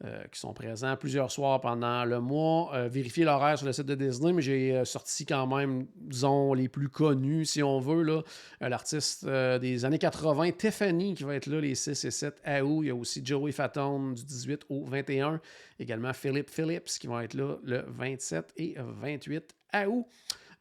qui 0.03 0.39
sont 0.39 0.53
présents 0.53 0.97
plusieurs 0.97 1.31
soirs 1.31 1.61
pendant 1.61 2.03
le 2.03 2.19
mois. 2.19 2.71
Euh, 2.73 2.89
vérifiez 2.89 3.23
l'horaire 3.23 3.57
sur 3.57 3.65
le 3.65 3.73
site 3.73 3.85
de 3.85 3.95
Disney, 3.95 4.33
mais 4.33 4.41
j'ai 4.41 4.75
euh, 4.75 4.85
sorti 4.85 5.25
quand 5.25 5.47
même, 5.47 5.87
disons, 5.95 6.53
les 6.53 6.67
plus 6.67 6.89
connus, 6.89 7.45
si 7.45 7.63
on 7.63 7.79
veut. 7.79 8.23
L'artiste 8.59 9.25
des 9.25 9.85
années 9.85 9.97
80, 9.97 10.51
Tiffany, 10.51 11.13
qui 11.13 11.23
va 11.23 11.35
être 11.35 11.47
là 11.47 11.61
les 11.61 11.75
6 11.75 12.05
et 12.05 12.11
7 12.11 12.41
août. 12.63 12.81
Il 12.83 12.87
y 12.87 12.89
a 12.89 12.95
aussi 12.95 13.25
Joey 13.25 13.51
Fatone 13.51 14.15
du 14.15 14.25
18 14.25 14.65
au 14.69 14.83
21. 14.85 15.39
Également 15.79 16.13
Philip 16.13 16.49
Phillips, 16.49 16.99
qui 16.99 17.07
va 17.07 17.23
être 17.23 17.33
là 17.33 17.57
le 17.63 17.85
27 17.87 18.53
et 18.57 18.75
28 18.77 19.55
août. 19.87 20.05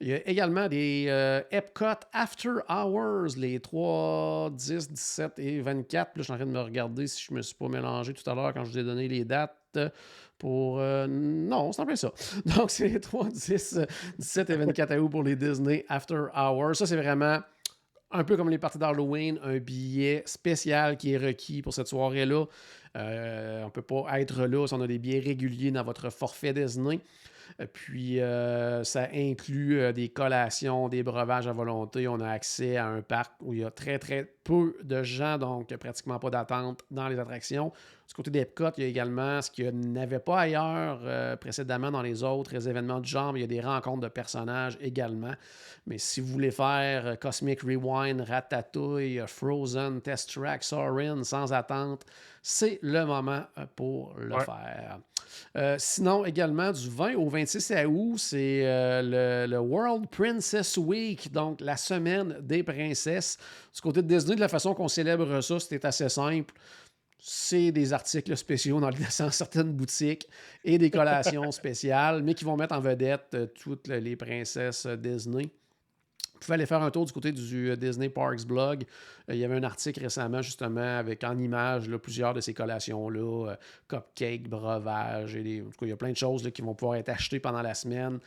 Il 0.04 0.10
y 0.10 0.12
a 0.12 0.28
également 0.28 0.68
des 0.68 1.06
euh, 1.08 1.40
Epcot 1.50 2.04
After 2.12 2.56
Hours, 2.68 3.38
les 3.38 3.58
3, 3.58 4.50
10, 4.50 4.90
17 4.90 5.38
et 5.38 5.62
24. 5.62 6.12
Puis 6.12 6.18
là, 6.18 6.20
je 6.20 6.22
suis 6.24 6.32
en 6.34 6.36
train 6.36 6.44
de 6.44 6.50
me 6.50 6.60
regarder 6.60 7.06
si 7.06 7.24
je 7.24 7.32
ne 7.32 7.38
me 7.38 7.42
suis 7.42 7.54
pas 7.54 7.68
mélangé 7.68 8.12
tout 8.12 8.30
à 8.30 8.34
l'heure 8.34 8.52
quand 8.52 8.64
je 8.64 8.70
vous 8.70 8.78
ai 8.78 8.84
donné 8.84 9.08
les 9.08 9.24
dates 9.24 9.78
pour. 10.36 10.78
Euh, 10.78 11.06
non, 11.08 11.72
c'est 11.72 11.80
un 11.80 11.86
peu 11.86 11.96
ça. 11.96 12.12
Donc, 12.44 12.70
c'est 12.70 12.88
les 12.88 13.00
3, 13.00 13.30
10, 13.30 13.80
17 14.18 14.50
et 14.50 14.56
24 14.56 14.94
août 14.98 15.08
pour 15.08 15.22
les 15.22 15.36
Disney 15.36 15.86
After 15.88 16.26
Hours. 16.36 16.76
Ça, 16.76 16.84
c'est 16.84 16.98
vraiment 16.98 17.38
un 18.10 18.24
peu 18.24 18.36
comme 18.36 18.50
les 18.50 18.58
parties 18.58 18.76
d'Halloween, 18.76 19.40
un 19.42 19.56
billet 19.56 20.22
spécial 20.26 20.98
qui 20.98 21.14
est 21.14 21.16
requis 21.18 21.62
pour 21.62 21.72
cette 21.72 21.88
soirée-là. 21.88 22.44
Euh, 22.96 23.62
on 23.62 23.66
ne 23.66 23.70
peut 23.70 23.80
pas 23.80 24.20
être 24.20 24.44
là 24.44 24.66
si 24.66 24.74
on 24.74 24.82
a 24.82 24.86
des 24.86 24.98
billets 24.98 25.20
réguliers 25.20 25.70
dans 25.70 25.82
votre 25.82 26.10
forfait 26.10 26.52
Disney. 26.52 27.00
Euh, 27.60 27.66
puis, 27.72 28.20
euh, 28.20 28.84
ça 28.84 29.08
inclut 29.12 29.92
des 29.92 30.08
collations, 30.08 30.88
des 30.88 31.02
breuvages 31.02 31.46
à 31.46 31.52
volonté. 31.52 32.08
On 32.08 32.20
a 32.20 32.28
accès 32.30 32.76
à 32.76 32.86
un 32.86 33.02
parc 33.02 33.32
où 33.40 33.54
il 33.54 33.60
y 33.60 33.64
a 33.64 33.70
très, 33.70 33.98
très 33.98 34.24
peu 34.44 34.76
de 34.82 35.02
gens, 35.02 35.38
donc 35.38 35.74
pratiquement 35.76 36.18
pas 36.18 36.30
d'attente 36.30 36.82
dans 36.90 37.08
les 37.08 37.18
attractions. 37.18 37.72
Du 38.06 38.14
côté 38.14 38.30
d'Epcot, 38.30 38.70
il 38.76 38.82
y 38.82 38.86
a 38.86 38.88
également 38.90 39.40
ce 39.40 39.50
qu'il 39.50 39.74
n'y 39.74 39.98
avait 39.98 40.18
pas 40.18 40.40
ailleurs 40.40 41.00
euh, 41.04 41.36
précédemment 41.36 41.90
dans 41.90 42.02
les 42.02 42.22
autres 42.22 42.68
événements 42.68 43.00
du 43.00 43.08
genre. 43.08 43.36
Il 43.36 43.40
y 43.40 43.44
a 43.44 43.46
des 43.46 43.62
rencontres 43.62 44.02
de 44.02 44.08
personnages 44.08 44.76
également. 44.82 45.32
Mais 45.86 45.96
si 45.96 46.20
vous 46.20 46.28
voulez 46.28 46.50
faire 46.50 47.06
euh, 47.06 47.14
Cosmic 47.16 47.62
Rewind, 47.62 48.20
Ratatouille, 48.20 49.20
euh, 49.20 49.26
Frozen, 49.26 50.02
Test 50.02 50.34
Track, 50.34 50.64
Sorin 50.64 51.24
sans 51.24 51.52
attente, 51.54 52.04
c'est 52.42 52.78
le 52.82 53.06
moment 53.06 53.44
pour 53.74 54.14
le 54.18 54.36
faire. 54.40 54.98
sinon, 55.78 56.26
également, 56.26 56.72
du 56.72 56.90
20 56.90 57.14
au 57.14 57.30
26 57.30 57.72
août, 57.86 58.18
c'est 58.18 58.60
le, 59.02 59.56
World 59.56 60.10
Princess 60.10 60.76
Week, 60.76 61.32
donc 61.32 61.62
la 61.62 61.78
semaine 61.78 62.36
des 62.42 62.62
princesses. 62.62 63.38
Du 63.74 63.80
côté 63.80 64.02
de 64.02 64.06
Disney, 64.06 64.33
de 64.34 64.40
la 64.40 64.48
façon 64.48 64.74
qu'on 64.74 64.88
célèbre 64.88 65.40
ça, 65.40 65.60
c'était 65.60 65.86
assez 65.86 66.08
simple 66.08 66.54
c'est 67.26 67.72
des 67.72 67.94
articles 67.94 68.36
spéciaux 68.36 68.80
dans, 68.80 68.90
certaines 69.30 69.72
boutiques 69.72 70.28
et 70.62 70.76
des 70.76 70.90
collations 70.90 71.50
spéciales, 71.52 72.22
mais 72.22 72.34
qui 72.34 72.44
vont 72.44 72.56
mettre 72.56 72.74
en 72.74 72.80
vedette 72.80 73.28
euh, 73.32 73.46
toutes 73.46 73.88
les 73.88 74.14
princesses 74.14 74.86
Disney. 74.86 75.48
Pouvez 76.44 76.54
aller 76.54 76.66
faire 76.66 76.82
un 76.82 76.90
tour 76.90 77.04
du 77.04 77.12
côté 77.12 77.32
du 77.32 77.70
euh, 77.70 77.76
Disney 77.76 78.08
Parks 78.08 78.44
blog. 78.44 78.84
il 79.28 79.36
y 79.36 79.44
avait 79.44 79.56
un 79.56 79.62
article 79.62 80.00
récemment, 80.00 80.42
justement, 80.42 80.98
avec 80.98 81.24
en 81.24 81.38
images 81.38 81.88
plusieurs 81.96 82.34
de 82.34 82.40
ces 82.40 82.52
collations-là, 82.52 83.56
cupcakes, 83.88 84.48
breuvages, 84.48 85.36
et 85.36 85.62
en 85.62 85.70
tout 85.70 85.78
cas, 85.78 85.86
il 85.86 85.88
y 85.88 85.92
a 85.92 85.96
plein 85.96 86.10
de 86.10 86.16
choses 86.16 86.50
qui 86.52 86.62
vont 86.62 86.74
pouvoir 86.74 86.98
être 86.98 87.08
achetées 87.08 87.40
pendant 87.40 87.62
la 87.62 87.74
semaine, 87.74 88.18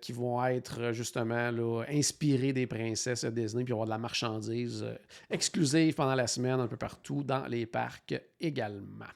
qui 0.00 0.12
vont 0.12 0.44
être 0.46 0.92
justement 0.92 1.50
inspirées 1.88 2.52
des 2.52 2.66
princesses 2.66 3.24
Disney, 3.24 3.64
puis 3.64 3.72
avoir 3.72 3.86
de 3.86 3.90
la 3.90 3.98
marchandise 3.98 4.84
exclusive 5.30 5.94
pendant 5.94 6.14
la 6.14 6.26
semaine 6.26 6.60
un 6.60 6.68
peu 6.68 6.76
partout 6.76 7.22
dans 7.24 7.46
les 7.46 7.66
parcs 7.66 8.14
également. 8.40 9.06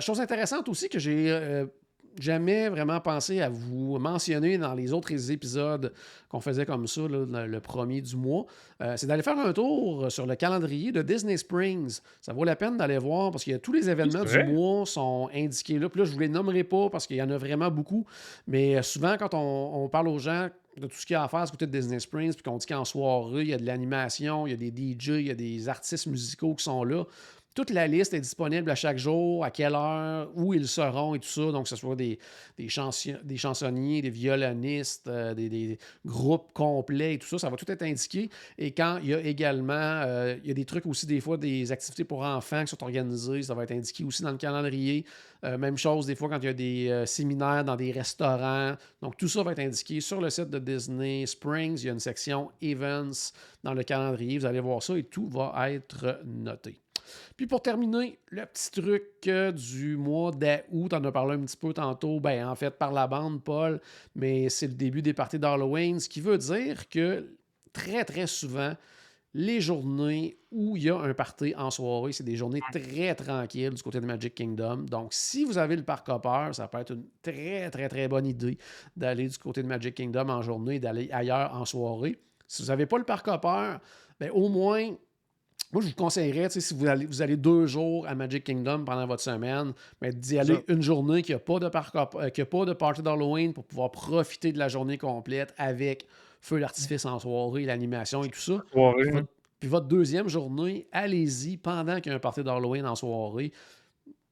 chose 0.00 0.20
intéressante 0.20 0.68
aussi 0.68 0.88
que 0.88 0.98
j'ai 0.98 1.66
jamais 2.18 2.68
vraiment 2.68 3.00
pensé 3.00 3.40
à 3.40 3.48
vous 3.48 3.98
mentionner 3.98 4.58
dans 4.58 4.74
les 4.74 4.92
autres 4.92 5.30
épisodes 5.30 5.92
qu'on 6.28 6.40
faisait 6.40 6.66
comme 6.66 6.86
ça, 6.86 7.02
le, 7.08 7.60
premier 7.60 8.00
du 8.00 8.16
mois, 8.16 8.46
euh, 8.80 8.94
c'est 8.96 9.06
d'aller 9.06 9.22
faire 9.22 9.38
un 9.38 9.52
tour 9.52 10.10
sur 10.10 10.26
le 10.26 10.34
calendrier 10.34 10.92
de 10.92 11.02
Disney 11.02 11.36
Springs. 11.36 12.00
Ça 12.20 12.32
vaut 12.32 12.44
la 12.44 12.56
peine 12.56 12.76
d'aller 12.76 12.98
voir 12.98 13.30
parce 13.30 13.44
que 13.44 13.56
tous 13.56 13.72
les 13.72 13.88
événements 13.88 14.24
du 14.24 14.44
mois 14.44 14.86
sont 14.86 15.28
indiqués 15.34 15.78
là. 15.78 15.88
Puis 15.88 16.00
là, 16.00 16.04
je 16.04 16.10
ne 16.10 16.14
vous 16.14 16.20
les 16.20 16.28
nommerai 16.28 16.64
pas 16.64 16.90
parce 16.90 17.06
qu'il 17.06 17.16
y 17.16 17.22
en 17.22 17.30
a 17.30 17.38
vraiment 17.38 17.70
beaucoup. 17.70 18.04
Mais 18.46 18.76
euh, 18.76 18.82
souvent, 18.82 19.16
quand 19.18 19.34
on, 19.34 19.88
parle 19.88 20.08
aux 20.08 20.18
gens 20.18 20.48
de 20.76 20.86
tout 20.86 20.96
ce 20.96 21.06
qu'il 21.06 21.14
y 21.14 21.16
a 21.16 21.22
à 21.22 21.28
faire 21.28 21.40
à 21.40 21.46
côté 21.46 21.66
de 21.66 21.70
Disney 21.70 22.00
Springs, 22.00 22.34
puis 22.34 22.42
qu'on 22.42 22.56
dit 22.56 22.66
qu'en 22.66 22.84
soirée, 22.84 23.42
il 23.42 23.48
y 23.48 23.54
a 23.54 23.58
de 23.58 23.66
l'animation, 23.66 24.46
il 24.46 24.50
y 24.50 24.54
a 24.54 24.70
des 24.70 24.70
DJ, 24.70 25.08
il 25.08 25.26
y 25.26 25.30
a 25.30 25.34
des 25.34 25.68
artistes 25.68 26.06
musicaux 26.06 26.54
qui 26.54 26.64
sont 26.64 26.82
là. 26.84 27.04
Toute 27.54 27.70
la 27.70 27.86
liste 27.86 28.12
est 28.14 28.20
disponible 28.20 28.68
à 28.68 28.74
chaque 28.74 28.98
jour, 28.98 29.44
à 29.44 29.50
quelle 29.52 29.76
heure, 29.76 30.28
où 30.34 30.54
ils 30.54 30.66
seront 30.66 31.14
et 31.14 31.20
tout 31.20 31.28
ça. 31.28 31.52
Donc, 31.52 31.64
que 31.64 31.68
ce 31.68 31.76
soit 31.76 31.94
des, 31.94 32.18
chansonniers, 32.66 34.02
des 34.02 34.10
violonistes, 34.10 35.06
euh, 35.06 35.34
des, 35.34 35.78
groupes 36.04 36.52
complets 36.52 37.14
et 37.14 37.18
tout 37.18 37.28
ça, 37.28 37.38
ça 37.38 37.50
va 37.50 37.56
tout 37.56 37.70
être 37.70 37.82
indiqué. 37.82 38.28
Et 38.58 38.72
quand 38.72 38.98
il 39.04 39.10
y 39.10 39.14
a 39.14 39.20
également, 39.20 39.72
euh, 39.72 40.36
il 40.42 40.48
y 40.48 40.50
a 40.50 40.54
des 40.54 40.64
trucs 40.64 40.84
aussi, 40.86 41.06
des 41.06 41.20
fois, 41.20 41.36
des 41.36 41.70
activités 41.70 42.02
pour 42.02 42.24
enfants 42.24 42.64
qui 42.64 42.70
sont 42.70 42.82
organisées, 42.82 43.42
ça 43.42 43.54
va 43.54 43.62
être 43.62 43.72
indiqué 43.72 44.02
aussi 44.02 44.24
dans 44.24 44.32
le 44.32 44.36
calendrier. 44.36 45.04
Euh, 45.44 45.56
même 45.56 45.78
chose, 45.78 46.06
des 46.06 46.16
fois, 46.16 46.28
quand 46.28 46.40
il 46.40 46.46
y 46.46 46.48
a 46.48 46.54
des 46.54 47.04
séminaires 47.06 47.64
dans 47.64 47.76
des 47.76 47.92
restaurants. 47.92 48.74
Donc, 49.00 49.16
tout 49.16 49.28
ça 49.28 49.44
va 49.44 49.52
être 49.52 49.60
indiqué 49.60 50.00
sur 50.00 50.20
le 50.20 50.28
site 50.28 50.50
de 50.50 50.58
Disney 50.58 51.24
Springs. 51.24 51.78
Il 51.78 51.86
y 51.86 51.88
a 51.88 51.92
une 51.92 52.00
section 52.00 52.50
Events 52.60 53.32
dans 53.62 53.74
le 53.74 53.84
calendrier. 53.84 54.38
Vous 54.38 54.46
allez 54.46 54.58
voir 54.58 54.82
ça 54.82 54.98
et 54.98 55.04
tout 55.04 55.28
va 55.28 55.70
être 55.70 56.20
noté. 56.24 56.83
Puis 57.36 57.46
pour 57.46 57.62
terminer, 57.62 58.18
le 58.28 58.46
petit 58.46 58.70
truc 58.70 59.04
euh, 59.26 59.52
du 59.52 59.96
mois 59.96 60.30
d'août, 60.30 60.92
on 60.92 60.96
en 60.96 61.04
as 61.04 61.12
parlé 61.12 61.34
un 61.34 61.44
petit 61.44 61.56
peu 61.56 61.72
tantôt, 61.72 62.20
ben 62.20 62.46
en 62.48 62.54
fait 62.54 62.70
par 62.70 62.92
la 62.92 63.06
bande, 63.06 63.42
Paul, 63.42 63.80
mais 64.14 64.48
c'est 64.48 64.68
le 64.68 64.74
début 64.74 65.02
des 65.02 65.14
parties 65.14 65.38
d'Halloween, 65.38 66.00
ce 66.00 66.08
qui 66.08 66.20
veut 66.20 66.38
dire 66.38 66.88
que 66.88 67.36
très 67.72 68.04
très 68.04 68.26
souvent, 68.26 68.74
les 69.34 69.60
journées 69.60 70.38
où 70.52 70.76
il 70.76 70.84
y 70.84 70.90
a 70.90 70.96
un 70.96 71.12
party 71.12 71.54
en 71.56 71.70
soirée, 71.70 72.12
c'est 72.12 72.22
des 72.22 72.36
journées 72.36 72.60
très 72.72 73.14
tranquilles 73.16 73.74
du 73.74 73.82
côté 73.82 74.00
de 74.00 74.06
Magic 74.06 74.34
Kingdom. 74.34 74.84
Donc, 74.88 75.12
si 75.12 75.44
vous 75.44 75.58
avez 75.58 75.74
le 75.74 75.82
parc 75.82 76.08
hopper, 76.08 76.50
ça 76.52 76.68
peut 76.68 76.78
être 76.78 76.92
une 76.92 77.04
très, 77.20 77.68
très, 77.70 77.88
très 77.88 78.06
bonne 78.06 78.26
idée 78.26 78.56
d'aller 78.96 79.26
du 79.26 79.36
côté 79.36 79.62
de 79.62 79.66
Magic 79.66 79.96
Kingdom 79.96 80.28
en 80.28 80.40
journée 80.40 80.76
et 80.76 80.78
d'aller 80.78 81.10
ailleurs 81.10 81.52
en 81.52 81.64
soirée. 81.64 82.16
Si 82.46 82.62
vous 82.62 82.68
n'avez 82.68 82.86
pas 82.86 82.96
le 82.96 83.04
parc 83.04 83.26
hopper, 83.26 83.78
ben, 84.20 84.30
au 84.30 84.48
moins 84.48 84.94
moi, 85.74 85.82
je 85.82 85.88
vous 85.88 85.94
conseillerais, 85.94 86.48
si 86.50 86.72
vous 86.72 86.86
allez, 86.86 87.04
vous 87.04 87.20
allez 87.20 87.36
deux 87.36 87.66
jours 87.66 88.06
à 88.06 88.14
Magic 88.14 88.44
Kingdom 88.44 88.84
pendant 88.84 89.08
votre 89.08 89.22
semaine, 89.22 89.72
d'y 90.00 90.38
aller 90.38 90.64
une 90.68 90.82
journée 90.82 91.20
qui 91.22 91.32
n'a 91.32 91.40
pas 91.40 91.58
de 91.58 91.68
parc, 91.68 91.96
euh, 91.96 92.28
qui 92.30 92.42
a 92.42 92.46
pas 92.46 92.64
de 92.64 92.74
party 92.74 93.02
d'Halloween 93.02 93.52
pour 93.52 93.64
pouvoir 93.64 93.90
profiter 93.90 94.52
de 94.52 94.58
la 94.60 94.68
journée 94.68 94.98
complète 94.98 95.52
avec 95.58 96.06
feu 96.40 96.60
d'artifice 96.60 97.04
en 97.06 97.18
soirée, 97.18 97.64
l'animation 97.64 98.22
et 98.22 98.28
tout 98.28 98.38
ça. 98.38 98.62
puis, 99.58 99.68
votre, 99.68 99.88
deuxième 99.88 100.28
journée, 100.28 100.86
allez-y 100.92 101.56
pendant 101.56 101.96
qu'il 101.96 102.10
y 102.10 102.12
a 102.12 102.16
un 102.18 102.20
party 102.20 102.44
d'Halloween 102.44 102.86
en 102.86 102.94
soirée. 102.94 103.50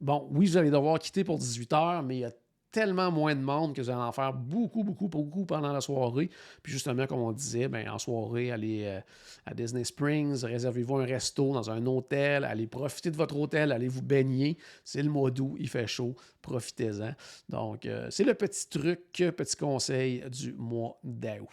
Bon, 0.00 0.28
oui, 0.30 0.46
vous 0.46 0.56
allez 0.56 0.70
devoir 0.70 1.00
quitter 1.00 1.24
pour 1.24 1.38
18 1.38 1.72
h, 1.72 2.06
mais 2.06 2.16
il 2.18 2.20
y 2.20 2.24
a 2.24 2.30
tellement 2.72 3.12
moins 3.12 3.34
de 3.34 3.40
monde 3.40 3.74
que 3.74 3.82
vous 3.82 3.90
allez 3.90 4.00
en 4.00 4.12
faire 4.12 4.32
beaucoup, 4.32 4.82
beaucoup, 4.82 5.08
beaucoup 5.08 5.44
pendant 5.44 5.72
la 5.72 5.80
soirée. 5.80 6.30
Puis 6.62 6.72
justement, 6.72 7.06
comme 7.06 7.20
on 7.20 7.32
disait, 7.32 7.68
ben, 7.68 7.88
en 7.88 7.98
soirée, 7.98 8.50
allez 8.50 8.84
euh, 8.84 9.00
à 9.46 9.54
Disney 9.54 9.84
Springs, 9.84 10.42
réservez-vous 10.44 10.96
un 10.96 11.04
resto 11.04 11.52
dans 11.52 11.70
un 11.70 11.84
hôtel, 11.86 12.44
allez 12.44 12.66
profiter 12.66 13.10
de 13.10 13.16
votre 13.16 13.36
hôtel, 13.36 13.70
allez 13.70 13.88
vous 13.88 14.02
baigner. 14.02 14.56
C'est 14.84 15.02
le 15.02 15.10
mois 15.10 15.30
d'août, 15.30 15.54
il 15.58 15.68
fait 15.68 15.86
chaud, 15.86 16.16
profitez-en. 16.40 17.12
Donc, 17.48 17.86
euh, 17.86 18.08
c'est 18.10 18.24
le 18.24 18.34
petit 18.34 18.68
truc, 18.68 19.12
petit 19.12 19.56
conseil 19.56 20.24
du 20.30 20.54
mois 20.54 20.98
d'août. 21.04 21.48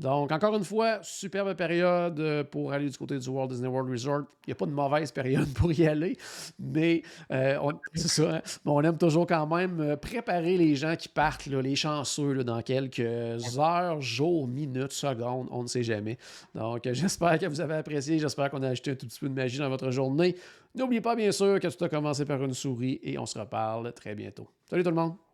Donc, 0.00 0.32
encore 0.32 0.56
une 0.56 0.64
fois, 0.64 0.98
superbe 1.02 1.52
période 1.54 2.18
euh, 2.20 2.42
pour 2.42 2.72
aller 2.72 2.88
du 2.88 2.96
côté 2.96 3.18
du 3.18 3.28
Walt 3.28 3.48
Disney 3.48 3.68
World 3.68 3.90
Resort. 3.90 4.22
Il 4.46 4.48
n'y 4.48 4.52
a 4.52 4.54
pas 4.54 4.64
de 4.64 4.70
mauvaise 4.70 5.12
période 5.12 5.52
pour 5.54 5.70
y 5.72 5.86
aller, 5.86 6.16
mais 6.58 7.02
euh, 7.30 7.58
c'est 7.94 8.08
ça. 8.08 8.36
Hein. 8.36 8.40
on 8.64 8.82
aime 8.82 8.96
toujours 8.96 9.26
quand 9.26 9.46
même 9.46 9.78
euh, 9.80 9.96
préparer 9.96 10.56
les 10.56 10.74
gens 10.74 10.96
qui 10.96 11.08
partent, 11.10 11.44
les 11.44 11.76
chanceux, 11.76 12.42
dans 12.44 12.62
quelques 12.62 13.58
heures, 13.58 14.00
jours, 14.00 14.48
minutes, 14.48 14.92
secondes, 14.92 15.48
on 15.50 15.64
ne 15.64 15.68
sait 15.68 15.82
jamais. 15.82 16.16
Donc, 16.54 16.88
j'espère 16.90 17.38
que 17.38 17.46
vous 17.46 17.60
avez 17.60 17.74
apprécié. 17.74 18.18
J'espère 18.18 18.50
qu'on 18.50 18.62
a 18.62 18.68
ajouté 18.68 18.92
un 18.92 18.94
tout 18.94 19.06
petit 19.06 19.20
peu 19.20 19.28
de 19.28 19.34
magie 19.34 19.58
dans 19.58 19.68
votre 19.68 19.90
journée. 19.90 20.34
N'oubliez 20.74 21.02
pas, 21.02 21.14
bien 21.14 21.30
sûr, 21.30 21.60
que 21.60 21.68
tout 21.68 21.84
a 21.84 21.90
commencé 21.90 22.24
par 22.24 22.42
une 22.42 22.54
souris 22.54 23.00
et 23.02 23.18
on 23.18 23.26
se 23.26 23.38
reparle 23.38 23.92
très 23.92 24.14
bientôt. 24.14 24.48
Salut 24.64 24.82
tout 24.82 24.88
le 24.88 24.96
monde! 24.96 25.29